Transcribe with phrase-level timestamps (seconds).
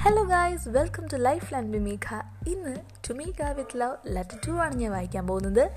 [0.00, 2.76] Hello guys welcome to life land വിമീഖ ഇന്ന്
[3.10, 5.70] ടുമീഖ with love letter to ആണ് ഞാൻ വായിക്കാൻ പോകുന്നത്.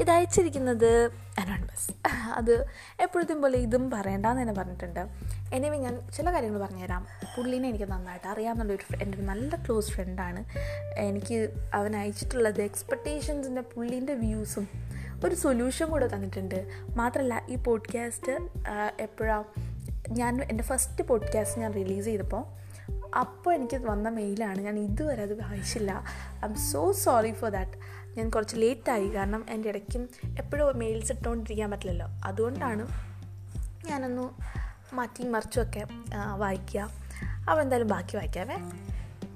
[0.00, 1.92] ഇത് അയച്ചിരിക്കുന്നത് അനോണിമസ്
[2.32, 2.66] അത്
[3.00, 5.08] എപ്പോഴത്തേം പോലെ ഇതും പറയണ്ടെന്ന് തന്നെ പറഞ്ഞിട്ടുണ്ട്.
[5.54, 7.06] എനിവേ ഞാൻ ചില കാര്യങ്ങൾ പറഞ്ഞുതരാം.
[7.36, 10.44] പുള്ളീനെ എനിക്ക് നന്നായിട്ട് അറിയാമെന്നുള്ളൊരു എന്റെ ഒരു നല്ല ക്ലോസ് ഫ്രണ്ടാണ്
[10.98, 14.68] എനിക്ക് അവൻ അയച്ചിട്ടുള്ളത് എക്സ്പെക്റ്റേഷൻസിന്റെ പുള്ളീന്റെ വ്യൂസും
[15.24, 16.68] ഒരു സൊല്യൂഷൻ കൂടെ തന്നിട്ടുണ്ട്.
[16.96, 18.32] മാത്രമല്ല ഈ പോഡ്കാസ്റ്റ്
[19.00, 19.44] എപ്പോഴാണ്
[20.08, 22.57] ഞാൻ എന്റെ ഫസ്റ്റ് പോഡ്കാസ്റ്റ് ഞാൻ റിലീസ് ചെയ്തപ്പോൾ
[23.16, 25.92] അപ്പോൾ എനിക്ക് വന്ന മെയിലാണ് ഞാൻ ഇതുവരെ അത് വായിച്ചില്ല.
[26.48, 27.78] I'm so sorry for that
[28.18, 30.08] ഞാൻ കുറച്ച് ലേറ്റായി കാരണം എന്റെ ഇടയ്ക്കും
[30.38, 32.08] എപ്പോഴും മെയിൽസ് ഇട്ടുകൊണ്ടിരിക്കാൻ പറ്റില്ലല്ലോ.
[32.24, 32.86] അതുകൊണ്ടാണ്
[33.88, 34.28] ഞാനൊന്ന്
[34.94, 35.82] മാറ്റി മറിച്ചുമൊക്കെ
[36.36, 36.80] വായിക്കുക.
[37.48, 38.58] അപ്പോൾ എന്തായാലും ബാക്കി വായിക്കാമേ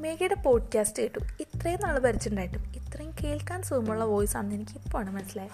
[0.02, 1.20] മേഘയുടെ പോഡ്കാസ്റ്റ് കേട്ടു.
[1.40, 5.52] ഇത്രയും നാൾ ഭരിച്ചിട്ടുണ്ടായിട്ടും ഇത്രയും കേൾക്കാൻ സുഖമുള്ള വോയിസ് ആണെന്ന് എനിക്ക് ഇപ്പോഴാണ് മനസ്സിലായത്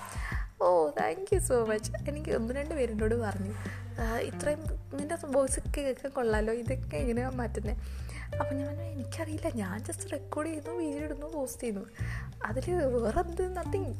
[0.62, 0.68] oh
[1.00, 3.52] thank you so much എനിക്ക് ഒന്ന് രണ്ട് പേരെന്നോട് പറഞ്ഞു.
[4.30, 4.60] ഇത്രയും
[4.98, 7.76] നിന്റെ വോയിസ് കേൾക്കാൻ കൊള്ളാമല്ലോ ഇതൊക്കെ എങ്ങനെയാണ് മാറ്റുന്നത്
[8.40, 9.48] അപ്പം ഞാൻ എനിക്കറിയില്ല.
[9.54, 11.84] ഞാൻ ജസ്റ്റ് റെക്കോർഡ് ചെയ്യുന്നു വീഡിയോ ഇടുന്നു പോസ്റ്റ് ചെയ്യുന്നു
[12.45, 13.93] അതിൽ വേറെ എന്ത് നത്തിങ്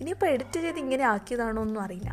[0.00, 2.10] ഇനിയിപ്പോൾ എഡിറ്റ് ചെയ്ത് ഇങ്ങനെ ആക്കിയതാണോ ഒന്നും അറിയില്ല.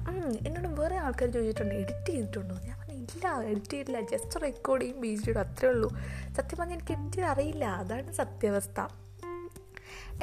[0.47, 3.99] എന്നോട് വേറെ ആൾക്കാർ ചോദിച്ചിട്ടുണ്ട് എഡിറ്റ് ചെയ്തിട്ടുണ്ടോ ഞാൻ പറഞ്ഞു ഇല്ല എഡിറ്റ് ചെയ്തില്ല.
[4.11, 5.89] ജസ്റ്റ് റെക്കോർഡ് ചെയ്യും വീഡിയോ ഇടും അത്രേ ഉള്ളൂ.
[6.37, 7.65] സത്യം പറഞ്ഞാൽ എനിക്ക് എഡിറ്റ് ചെയ്ത് അറിയില്ല.
[7.65, 8.79] അതാണ് സത്യാവസ്ഥ.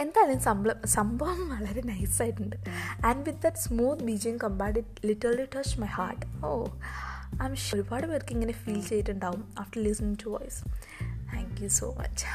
[0.01, 2.57] എന്തായാലും സംഭവം സംഭവം വളരെ നൈസായിട്ടുണ്ട്
[3.07, 6.53] and with that smooth Beijing compared it literally touch my heart oh
[7.47, 10.65] I'm ഒരുപാട് പേർക്ക് ഇങ്ങനെ ഫീൽ ചെയ്തിട്ടുണ്ടാവും after listening to voice
[11.35, 12.27] thank you so much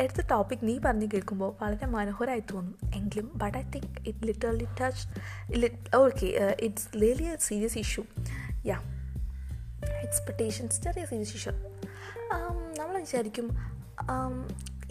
[0.00, 2.78] എടുത്ത ടോപ്പിക് നീ പറഞ്ഞ് കേൾക്കുമ്പോൾ വളരെ മനോഹരമായി തോന്നും.
[2.94, 6.26] എങ്കിലും but I think it literally touch okay
[6.60, 8.04] it's really a serious issue
[8.66, 8.78] yeah
[10.00, 11.52] expectations ചെറിയ സീരിയസ് ഇഷ്യൂ
[12.78, 13.46] നമ്മൾ വിചാരിക്കും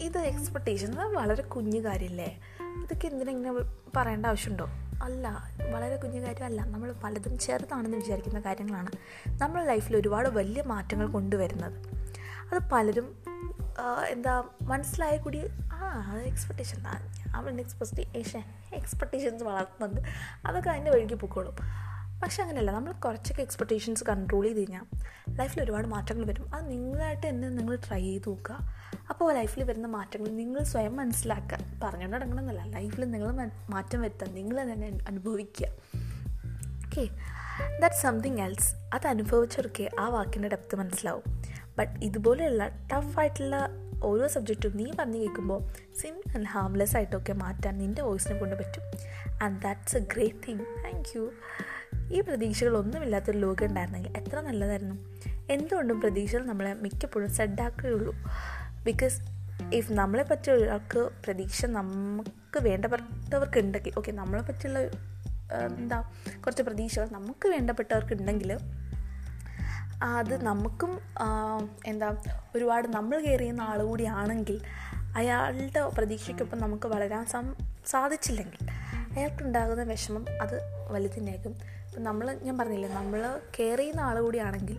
[0.02, 2.40] ഇത് എക്സ്പെക്റ്റേഷൻസ് വളരെ കുഞ്ഞു കാര്യമല്ലേ
[2.82, 3.52] ഇതൊക്കെ എന്തിനെങ്ങനെ
[3.96, 4.66] പറയേണ്ട ആവശ്യമുണ്ടോ?
[5.02, 5.28] അല്ല
[5.72, 6.60] വളരെ കുഞ്ഞു കാര്യമല്ല.
[6.64, 8.90] നമ്മൾ പലതും ചെറുതാണെന്ന് വിചാരിക്കുന്ന കാര്യങ്ങളാണ്
[9.40, 11.76] നമ്മുടെ ലൈഫിൽ ഒരുപാട് വലിയ മാറ്റങ്ങൾ കൊണ്ടുവരുന്നത്.
[12.52, 13.08] അത് പലരും
[14.08, 15.40] എന്താ മനസ്സിലായ കൂടി
[15.72, 16.78] ആ അത് എക്സ്പെക്റ്റേഷൻ
[17.36, 18.42] അവളുടെ എക്സ്പെക്ടേഷൻ
[18.74, 20.00] എക്സ്പെക്റ്റേഷൻസ് വളർത്തുന്നുണ്ട്.
[20.46, 21.56] അതൊക്കെ അതിന്റെ വഴിക്ക് പൊക്കോളും.
[22.22, 22.70] പക്ഷെ അങ്ങനെയല്ല.
[22.70, 24.84] നമ്മൾ കുറച്ചൊക്കെ എക്സ്പെക്റ്റേഷൻസ് കൺട്രോൾ ചെയ്ത് കഴിഞ്ഞാൽ
[25.38, 26.54] ലൈഫിൽ ഒരുപാട് മാറ്റങ്ങൾ വരും.
[26.54, 28.58] അത് നിങ്ങളായിട്ട് തന്നെ നിങ്ങൾ ട്രൈ ചെയ്ത് നോക്കുക.
[29.10, 31.58] അപ്പോൾ ലൈഫിൽ വരുന്ന മാറ്റങ്ങൾ നിങ്ങൾ സ്വയം മനസ്സിലാക്കുക.
[31.82, 32.64] പറഞ്ഞുകൊണ്ട് നടക്കണമെന്നല്ല.
[32.64, 35.68] ലൈഫിൽ നിങ്ങൾ മാറ്റം വരുത്താൻ നിങ്ങൾ തന്നെ അനുഭവിക്കുക.
[36.86, 37.08] ഓക്കെ
[37.80, 41.22] ദാറ്റ് സംതിങ് എൽസ് അത് അനുഭവിച്ചവർക്ക് ആ വാക്കിന്റെ ഡെപ്ത് മനസ്സിലാവും.
[41.78, 43.68] ബട്ട് ഇതുപോലെയുള്ള ടഫായിട്ടുള്ള
[44.04, 45.60] ഓരോ സബ്ജക്റ്റും നീ പറഞ്ഞു കേൾക്കുമ്പോൾ
[46.00, 48.84] സിമ്പിൾ ആൻഡ് ഹാംലെസ് ആയിട്ടൊക്കെ മാറ്റാൻ നിന്റെ വോയിസിനെ കൊണ്ട് പറ്റും.
[49.42, 51.32] And that's a great thing thank you
[52.10, 54.96] ഈ പ്രതീക്ഷകളൊന്നുമില്ലാത്തൊരു ലോകം ഉണ്ടായിരുന്നെങ്കിൽ എത്ര നല്ലതായിരുന്നു.
[55.50, 58.14] എന്തുകൊണ്ടും പ്രതീക്ഷകൾ നമ്മളെ മിക്കപ്പോഴും സെഡാക്കുകയുള്ളൂ.
[58.84, 59.18] ബിക്കോസ്
[59.72, 64.78] ഇഫ് നമ്മളെ പറ്റിയ ഒരാൾക്ക് പ്രതീക്ഷ നമുക്ക് വേണ്ടപ്പെട്ടവർക്ക് ഉണ്ടെങ്കിൽ ഓക്കെ നമ്മളെ പറ്റിയുള്ള
[65.66, 66.10] എന്താ
[66.44, 68.58] കുറച്ച് പ്രതീക്ഷകൾ നമുക്ക് വേണ്ടപ്പെട്ടവർക്ക് ഉണ്ടെങ്കിൽ
[70.02, 71.00] അത് നമുക്കും
[71.86, 72.16] എന്താ
[72.56, 74.60] ഒരുപാട് നമ്മൾ കയറിയുന്ന ചെയ്യുന്ന ആൾ കൂടിയാണെങ്കിൽ
[75.16, 77.26] അയാളുടെ പ്രതീക്ഷയ്ക്കൊപ്പം നമുക്ക് വളരാൻ
[77.86, 78.68] സാധിച്ചില്ലെങ്കിൽ
[79.16, 81.54] അയാൾക്കുണ്ടാകുന്ന വിഷമം അത് വലുതിനേക്കും
[81.92, 83.22] ഇപ്പം നമ്മൾ ഞാൻ പറഞ്ഞില്ലേ നമ്മൾ
[83.56, 84.76] കെയർ ചെയ്യുന്ന ആൾ കൂടിയാണെങ്കിൽ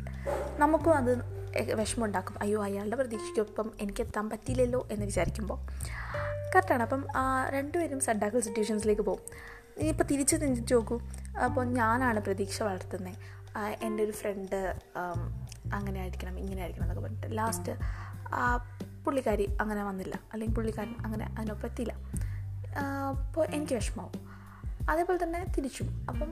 [0.61, 1.11] നമുക്കും അത്
[1.79, 5.59] വിഷമം ഉണ്ടാക്കും അയ്യോ അയാളുടെ പ്രതീക്ഷയ്ക്കൊപ്പം എനിക്ക് എത്താൻ പറ്റിയില്ലല്ലോ എന്ന് വിചാരിക്കുമ്പോൾ
[6.53, 7.01] കറക്റ്റാണ് അപ്പം
[7.55, 9.21] രണ്ടുപേരും സഡാക്കൽ സിറ്റുവേഷൻസിലേക്ക് പോകും.
[9.77, 10.97] ഇനിയിപ്പോൾ തിരിച്ച് തിരിച്ച് നോക്കൂ.
[11.45, 13.13] അപ്പോൾ ഞാനാണ് പ്രതീക്ഷ വളർത്തുന്നത്
[13.85, 14.57] എന്റെ ഒരു ഫ്രണ്ട്
[15.77, 17.37] അങ്ങനെ ആയിരിക്കണം ഇങ്ങനെ ആയിരിക്കണം എന്നൊക്കെ പറഞ്ഞിട്ട്.
[17.37, 17.75] ലാസ്റ്റ്
[19.05, 20.15] പുള്ളിക്കാരി അങ്ങനെ വന്നില്ല.
[20.33, 21.95] അല്ലെങ്കിൽ പുള്ളിക്കാരൻ അങ്ങനെ അതിനൊപ്പം എത്തിയില്ല
[23.21, 24.19] അപ്പോൾ എനിക്ക് വിഷമമാവും
[24.89, 25.89] അതേപോലെ തന്നെ തിരിച്ചും.
[26.09, 26.31] അപ്പം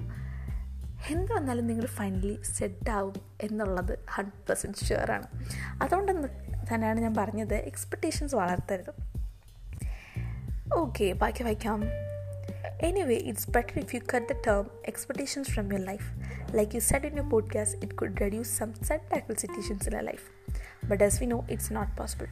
[1.09, 5.27] എന്ത് വന്നാലും നിങ്ങൾ ഫൈനലി സെറ്റ് സെറ്റാവും എന്നുള്ളത് ഹൺഡ്രഡ് പെർസെന്റ് ഷുവറാണ്
[5.81, 6.11] അതുകൊണ്ട്
[6.73, 8.93] തന്നെയാണ് ഞാൻ പറഞ്ഞത് എക്സ്പെക്റ്റേഷൻസ് വളർത്തരുത്.
[10.73, 11.83] ഓക്കെ ബാക്കി വായിക്കാം.
[12.81, 16.13] Anyway it's better if you cut the term expectations from your life
[16.55, 20.01] like you said in you podcast it could reduce some set tackle situations in a
[20.01, 20.31] life
[20.85, 22.27] but as we know it's not possible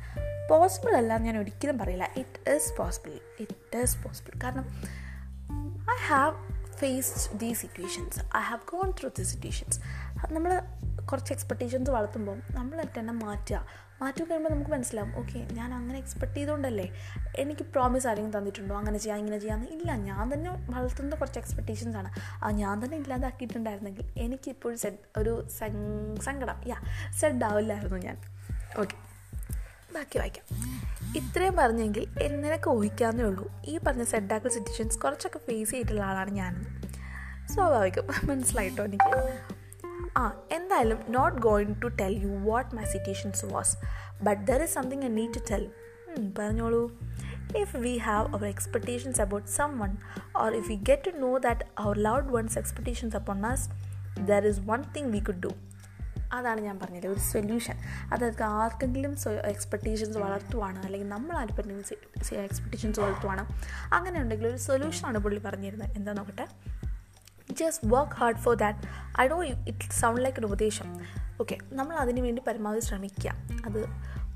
[0.49, 2.09] possible അല്ല ഞാൻ ഒരിക്കലും പറയില്ല.
[2.17, 4.81] It is possible it is possible കാരണം
[5.91, 6.48] I have
[6.79, 9.79] faced the situations I have gone through the situations
[10.33, 10.61] നമ്മൾ
[11.11, 13.89] കുറച്ച് expectations വളർത്തുമ്പോൾ നമ്മൾ തന്നെ മാറ്റുക.
[14.01, 16.85] മാറ്റി കഴിയുമ്പോൾ നമുക്ക് മനസ്സിലാവും ഓക്കെ ഞാൻ അങ്ങനെ എക്സ്പെക്ട് ചെയ്തുകൊണ്ടല്ലേ
[17.37, 18.75] എനിക്ക് പ്രോമിസ് ആരെങ്കിലും തന്നിട്ടുണ്ടോ?
[18.75, 22.09] അങ്ങനെ ചെയ്യാം ഇങ്ങനെ ചെയ്യാമെന്ന് ഇല്ല ഞാൻ തന്നെ വളർത്തുന്ന കുറച്ച് എക്സ്പെക്റ്റേഷൻസ് ആണ്.
[22.43, 25.47] ആ ഞാൻ തന്നെ ഇല്ലാതാക്കിയിട്ടുണ്ടായിരുന്നെങ്കിൽ എനിക്കിപ്പോഴും സെഡ് ഒരു
[26.25, 26.79] സങ്കടം യാ
[27.19, 28.17] സെഡ് ആവില്ലായിരുന്നു ഞാൻ.
[28.79, 29.08] ഓക്കെ
[29.95, 30.45] ബാക്കി വായിക്കാം.
[31.17, 33.45] ഇത്രയും പറഞ്ഞെങ്കിൽ നിനക്ക് ഊഹിക്കാവുന്നേ ഉള്ളൂ.
[33.65, 36.69] ഈ പറഞ്ഞ സെഡാക്കൽ സിറ്റുവേഷൻസ് കുറച്ചൊക്കെ ഫേസ് ചെയ്തിട്ടുള്ള ആളാണ് ഞാനെന്ന്
[37.53, 38.07] സ്വാഭാവികം.
[38.23, 39.39] മനസ്സിലായിട്ടോ എനിക്ക്?
[40.17, 43.77] ആ എന്തായാലും not going to tell you what my situations was
[44.23, 45.71] but there is something I need to tell
[46.39, 46.83] പറഞ്ഞോളൂ.
[47.59, 49.93] If we have our expectations about someone
[50.39, 53.61] or if we get to know that our loved one's expectations upon us
[54.29, 55.51] there is one thing we could do.
[56.33, 57.77] അതാണ് ഞാൻ പറഞ്ഞത് ഒരു solution
[58.13, 59.13] അതായത് ആർക്കെങ്കിലും
[59.53, 61.79] expectations വളർത്തുവാണ് അല്ലെങ്കിൽ നമ്മൾ ആർക്കെങ്കിലും
[62.47, 63.43] എക്സ്പെക്റ്റേഷൻസ് വളർത്തുവാണ്
[63.97, 65.91] അങ്ങനെ ഉണ്ടെങ്കിൽ ഒരു സൊല്യൂഷനാണ് പുള്ളി പറഞ്ഞിരുന്നത്.
[65.97, 66.47] എന്താ നോക്കട്ടെ?
[67.59, 68.79] Just work hard for that
[69.21, 70.89] I do it sound like ഒരു ഉപദേശം.
[71.41, 73.31] ഓക്കെ നമ്മൾ അതിനു വേണ്ടി പരമാവധി ശ്രമിക്കുക.
[73.67, 73.81] അത്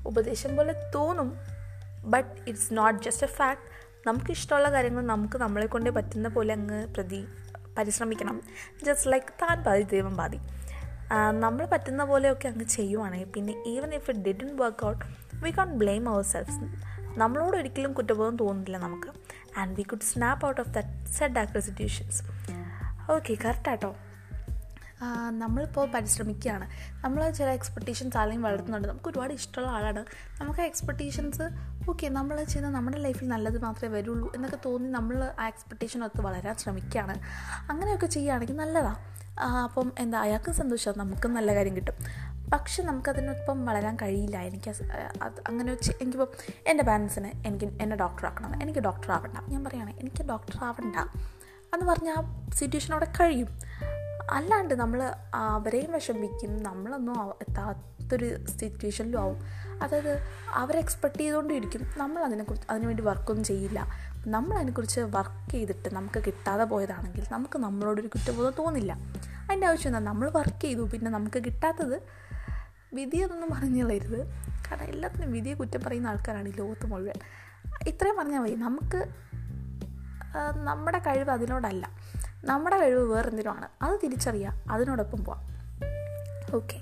[0.06, 1.28] ഉപദേശം പോലെ തോന്നും
[2.14, 3.62] but it's not just a fact
[4.06, 7.20] നമുക്ക് ഇഷ്ടമുള്ള കാര്യങ്ങൾ നമുക്ക് നമ്മളെ കൊണ്ടേ പറ്റുന്ന പോലെ അങ്ങ് പ്രതി
[7.78, 8.36] പരിശ്രമിക്കണം.
[8.86, 10.40] ജസ്റ്റ് ലൈക്ക് താൻ പാതി ദൈവം പാതി.
[11.12, 15.04] നമ്മൾ പറ്റുന്ന പോലെയൊക്കെ അങ്ങ് ചെയ്യുവാണെങ്കിൽ പിന്നെ even if it didn't work out
[15.44, 16.60] we can't blame ourselves
[17.18, 19.10] നമ്മളോട് ഒരിക്കലും കുറ്റബോധം തോന്നുന്നില്ല നമുക്ക്.
[19.58, 22.22] And we could snap out of that sad actor situations
[23.12, 23.96] okay കറക്റ്റാട്ടോ
[25.30, 26.66] നമ്മളിപ്പോൾ പരിശ്രമിക്കുകയാണ്.
[27.04, 28.88] നമ്മൾ ചില എക്സ്പെക്റ്റേഷൻസ് ആരെയും വളർത്തുന്നുണ്ട്.
[28.88, 30.04] നമുക്ക് ഒരുപാട് ഇഷ്ടമുള്ള ആളാണ്.
[30.40, 31.42] നമുക്ക് ആ എക്സ്പെക്റ്റേഷൻസ്
[31.90, 37.16] ഓക്കെ നമ്മൾ ചെയ്യുന്ന നമ്മുടെ ലൈഫിൽ നല്ലത് മാത്രമേ വരുള്ളൂ എന്നൊക്കെ തോന്നി നമ്മൾ ആ എക്സ്പെക്റ്റേഷനൊത്ത് വളരാൻ ശ്രമിക്കുകയാണ്.
[37.70, 39.00] അങ്ങനെയൊക്കെ ചെയ്യുകയാണെങ്കിൽ നല്ലതാണ്
[39.38, 41.94] അപ്പം എന്താ അയാൾക്ക് സന്തോഷം നമുക്കും നല്ല കാര്യം കിട്ടും.
[42.50, 44.38] പക്ഷെ നമുക്കതിനൊപ്പം വളരാൻ കഴിയില്ല.
[44.38, 44.70] എനിക്ക്
[45.22, 46.28] അത് അങ്ങനെ വെച്ച് എനിക്കിപ്പം
[46.66, 50.96] എന്റെ പാരൻസിന് എനിക്ക് എന്നെ ഡോക്ടർ ആക്കണം എനിക്ക് ഡോക്ടർ ആവണ്ട ഞാൻ പറയുകയാണെങ്കിൽ എനിക്ക് ഡോക്ടർ ആവണ്ട
[51.74, 53.48] എന്ന് പറഞ്ഞാൽ ആ സിറ്റുവേഷൻ അവിടെ കഴിയും.
[54.30, 56.62] അല്ലാണ്ട് നമ്മൾ അവരെയും വിഷമിക്കും.
[56.62, 59.40] നമ്മളൊന്നും എത്താത്തൊരു സിറ്റുവേഷനിലും ആവും.
[59.82, 60.18] അതായത്
[60.52, 61.90] അവരെ എക്സ്പെക്ട് ചെയ്തുകൊണ്ടിരിക്കും.
[61.96, 63.86] നമ്മൾ അതിനെക്കുറിച്ച് അതിനുവേണ്ടി വർക്കൊന്നും ചെയ്യില്ല.
[64.26, 68.92] നമ്മൾ അതിനെക്കുറിച്ച് വർക്ക് ചെയ്തിട്ട് നമുക്ക് കിട്ടാതെ പോയതാണെങ്കിൽ നമുക്ക് നമ്മളോടൊരു കുറ്റബോധം തോന്നില്ല.
[69.44, 72.02] അതിന്റെ ആവശ്യം എന്താ നമ്മൾ വർക്ക് ചെയ്തു പിന്നെ നമുക്ക് കിട്ടാത്തത്
[72.94, 74.26] വിധിയെന്നൊന്നും പറഞ്ഞുള്ളരുത്
[74.70, 77.14] കാരണം എല്ലാത്തിനും വിധിയെ കുറ്റം പറയുന്ന ആൾക്കാരാണ് ഈ ലോകത്ത് മുഴുവൻ.
[77.88, 78.54] ഇത്രയും പറഞ്ഞാൽ മതി.
[78.54, 79.08] നമുക്ക്
[80.64, 81.88] നമ്മുടെ കഴിവ് അതിനോടല്ല.
[82.44, 83.68] നമ്മുടെ കഴിവ് വേറെന്തിനുമാണ്?
[83.82, 85.54] അത് തിരിച്ചറിയുക അതിനോടൊപ്പം പോവാം.
[86.56, 86.80] Okay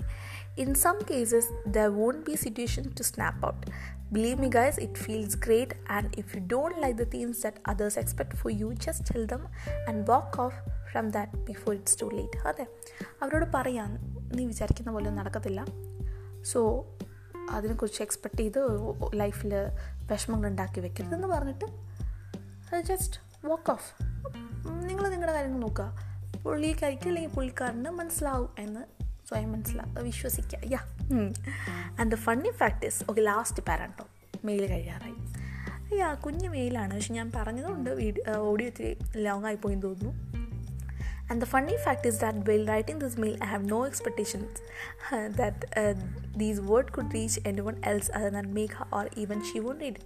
[0.57, 3.67] in some cases the won't be situation to snap out
[4.15, 7.99] believe me guys it feels great and if you don't like the themes that others
[7.99, 9.43] expect for you just tell them
[9.89, 10.57] and walk off
[10.91, 12.65] from that before it's too late അതെ.
[13.21, 13.91] അവരോട് പറയാം
[14.35, 15.61] നീ വിചാരിക്കുന്ന പോലെ നടക്കത്തില്ല.
[16.51, 16.59] So
[17.51, 18.59] അതിനെക്കുറിച്ച് expect ചെയ്ത്
[19.21, 19.53] ലൈഫിൽ
[20.11, 21.67] വിഷമങ്ങൾ ഉണ്ടാക്കി വെക്കരുതെന്ന് പറഞ്ഞിട്ട്
[22.91, 23.17] ജസ്റ്റ്
[23.49, 23.89] വാക്ക് ഓഫ്
[24.87, 25.87] നിങ്ങൾ നിങ്ങളുടെ കാര്യങ്ങൾ നോക്കുക.
[26.43, 28.81] പുള്ളിക്കാരിക്ക് അല്ലെങ്കിൽ പുള്ളിക്കാരന് മനസ്സിലാവും എന്ന്
[29.29, 30.81] സ്വയം മനസ്സിലാക്കുക വിശ്വസിക്കുക yeah.
[31.99, 34.05] And the funny facts okay last പാരാട്ടോ
[34.49, 35.17] mail കഴിയാറായി.
[36.01, 38.91] യാ കുഞ്ഞ് മെയിലാണ് പക്ഷെ ഞാൻ പറഞ്ഞതുകൊണ്ട് വീഡിയോ ഓഡിയോ ഇത്തിരി
[39.25, 40.13] ലോങ് ആയിപ്പോയി പോയി തോന്നുന്നു.
[41.31, 44.61] And the funny fact is that while writing this mail I have no expectations
[45.39, 45.83] that
[46.41, 48.47] these word could reach could one else അത് other than
[48.97, 50.05] or even even she read read it.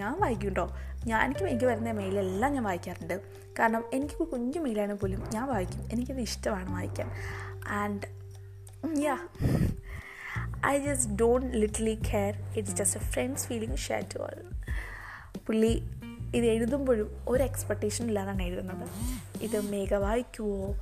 [0.00, 0.66] ഞാൻ വായിക്കും കേട്ടോ
[1.10, 3.16] ഞാൻ എനിക്ക് എനിക്ക് വരുന്ന മെയിലെല്ലാം ഞാൻ വായിക്കാറുണ്ട്.
[3.58, 5.82] കാരണം എനിക്ക് കുഞ്ഞു മെയിലാണ് പോലും ഞാൻ വായിക്കും.
[5.92, 7.10] എനിക്കത് ഇഷ്ടമാണ് വായിക്കാൻ.
[7.68, 8.24] And
[9.02, 9.18] yeah
[10.66, 14.50] I just don't literally care it's just a friends feeling share to all
[15.46, 15.82] പുള്ളി
[16.34, 18.88] ഇത് എഴുതുമ്പോഴും ഒരു എക്സ്പെക്റ്റേഷൻ ഇല്ലാതാണ് എഴുതുന്നത്.
[19.42, 20.74] ഇത് മേഘ വായിക്കുവോ?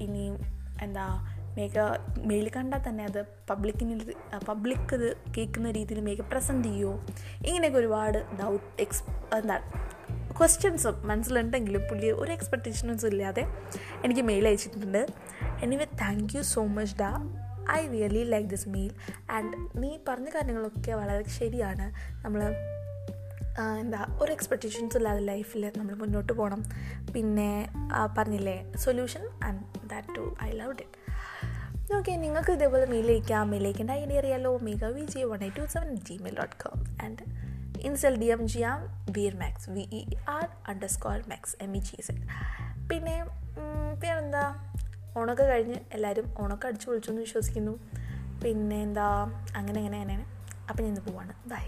[0.00, 0.38] ഇനിയും
[0.82, 1.78] എന്താ മേഘ
[2.18, 4.00] മെയിൽ കണ്ടാൽ തന്നെ അത് പബ്ലിക്കിന്
[4.48, 7.06] പബ്ലിക് ഇത് കേൾക്കുന്ന രീതിയിൽ മേഘ പ്രസന്റ് ചെയ്യുമോ
[7.46, 9.02] ഇങ്ങനെയൊക്കെ ഒരുപാട് ഡൗട്ട് എക്സ്
[9.34, 9.56] എന്താ
[10.38, 13.44] ക്വസ്റ്റ്യൻസും മനസ്സിലുണ്ടെങ്കിലും പുള്ളി ഒരു എക്സ്പെക്റ്റേഷൻസും ഇല്ലാതെ
[14.04, 15.02] എനിക്ക് മെയിൽ അയച്ചിട്ടുണ്ട്.
[15.64, 17.10] Anyway thank you so much ഡാ.
[17.72, 18.92] I really like this mail
[19.36, 21.86] and നീ പറഞ്ഞ കാര്യങ്ങളൊക്കെ വളരെ ശരിയാണ്.
[22.24, 22.40] നമ്മൾ
[23.80, 26.62] എന്താ ഒരു എക്സ്പെക്റ്റേഷൻസ് ഇല്ലാതെ ലൈഫിൽ നമ്മൾ മുന്നോട്ട് പോകണം
[27.14, 27.50] പിന്നെ
[28.18, 31.00] പറഞ്ഞില്ലേ solution and that to I love it
[31.96, 33.50] okay നിങ്ങൾക്ക് ഇതേപോലെ മെയിൽ അയക്കാം.
[33.50, 34.52] മെയിൽ അയക്കേണ്ട ഐഡിയ അറിയാലോ.
[34.68, 37.24] മിക V G one eight two seven Gmail dot com and
[37.84, 40.48] insta D M G am Veer max V E R
[40.88, 42.20] underscore max M E G Z
[42.90, 43.24] പിന്നെ
[44.02, 44.44] പിന്നെന്താ
[45.16, 47.74] ഓണമൊക്കെ കഴിഞ്ഞ് എല്ലാവരും ഓണമൊക്കെ അടിച്ചു പൊളിച്ചു എന്ന് വിശ്വസിക്കുന്നു.
[48.44, 49.06] പിന്നെ എന്താ?
[49.56, 50.24] അങ്ങനെ അങ്ങനെ അങ്ങനെ.
[50.70, 51.32] അപ്പം ഞാൻ ഇന്ന് പോവാണ്.
[51.48, 51.64] ബൈ